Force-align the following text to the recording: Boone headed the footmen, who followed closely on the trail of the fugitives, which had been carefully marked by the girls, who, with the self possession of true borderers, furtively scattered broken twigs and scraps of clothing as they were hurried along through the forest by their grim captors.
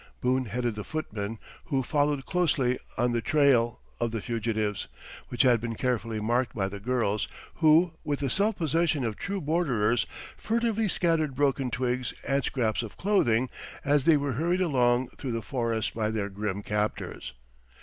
Boone 0.19 0.45
headed 0.45 0.73
the 0.73 0.83
footmen, 0.83 1.37
who 1.65 1.83
followed 1.83 2.25
closely 2.25 2.79
on 2.97 3.11
the 3.11 3.21
trail 3.21 3.79
of 3.99 4.09
the 4.09 4.19
fugitives, 4.19 4.87
which 5.29 5.43
had 5.43 5.61
been 5.61 5.75
carefully 5.75 6.19
marked 6.19 6.55
by 6.55 6.67
the 6.67 6.79
girls, 6.79 7.27
who, 7.57 7.93
with 8.03 8.17
the 8.21 8.27
self 8.31 8.55
possession 8.55 9.03
of 9.05 9.15
true 9.15 9.39
borderers, 9.39 10.07
furtively 10.35 10.87
scattered 10.89 11.35
broken 11.35 11.69
twigs 11.69 12.15
and 12.27 12.43
scraps 12.43 12.81
of 12.81 12.97
clothing 12.97 13.47
as 13.85 14.05
they 14.05 14.17
were 14.17 14.33
hurried 14.33 14.59
along 14.61 15.07
through 15.17 15.33
the 15.33 15.39
forest 15.43 15.93
by 15.93 16.09
their 16.09 16.29
grim 16.29 16.63
captors. 16.63 17.33